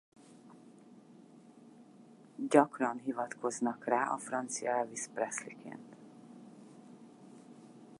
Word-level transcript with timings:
Gyakran 2.49 2.97
hivatkoznak 3.03 3.85
rá 3.85 4.03
a 4.09 4.17
francia 4.17 4.69
Elvis 4.77 5.07
Presleyként. 5.13 5.95